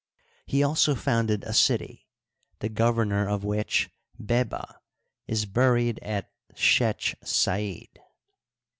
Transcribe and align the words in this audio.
He 0.47 0.63
also 0.63 0.95
founded 0.95 1.43
a 1.43 1.53
city,, 1.53 2.07
the 2.57 2.71
gov 2.71 2.95
ernor 2.95 3.31
of 3.31 3.43
which, 3.43 3.91
Beba, 4.19 4.77
is 5.27 5.45
buried 5.45 5.99
at 5.99 6.31
Shech 6.55 7.13
Said. 7.23 8.01